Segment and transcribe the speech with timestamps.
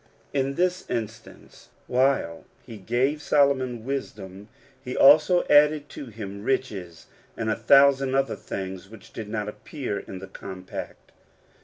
[0.33, 4.49] In this instance, while he gave Solomon wisdom,
[4.83, 7.05] he also added to him riches,
[7.37, 11.11] and a thousand other things which did not appear in the compact.